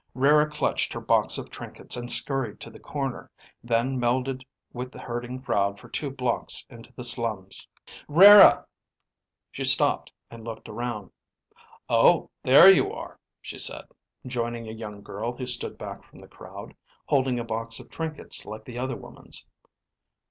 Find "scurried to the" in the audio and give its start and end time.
2.09-2.79